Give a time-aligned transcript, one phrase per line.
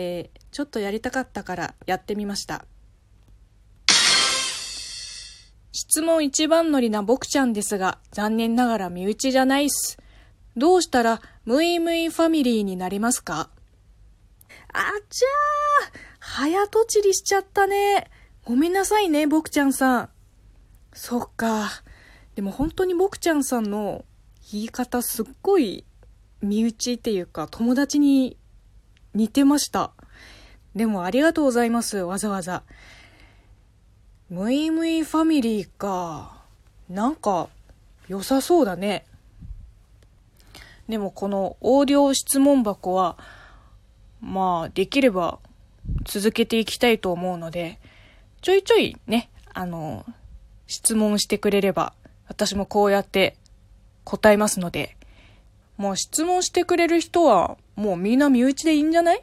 [0.00, 2.64] えー、ちょっとやりたかったからやってみました。
[5.72, 9.98] 質問一番乗りな僕ちゃんですが、残念ながら身内じゃないっす。
[10.56, 13.50] どうしたら、ムイムイファミリーになりますか？
[14.72, 18.08] あちゃー早とちりしちゃったね。
[18.44, 20.08] ごめんなさいね、僕ちゃんさん。
[20.92, 21.70] そっか。
[22.36, 24.04] でも本当に僕ちゃんさんの
[24.52, 25.84] 言い方すっごい
[26.40, 28.36] 身内っていうか友達に
[29.14, 29.92] 似てました。
[30.74, 32.62] でもありがとうございます、わざわざ。
[34.30, 36.38] ムイムイファミリーか。
[36.88, 37.48] なんか
[38.08, 39.04] 良さそうだね。
[40.88, 43.18] でもこのオーディオ質問箱は、
[44.20, 45.38] まあできれば
[46.04, 47.78] 続けていきたいと思うので、
[48.40, 50.04] ちょいちょいね、あの、
[50.66, 51.92] 質問してくれれば、
[52.26, 53.36] 私もこうやって
[54.04, 54.96] 答えますので、
[55.78, 59.22] まあ質問してくれる人は、もうみんな身内でいいんじゃない？